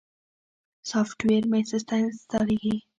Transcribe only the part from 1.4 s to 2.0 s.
مې سسته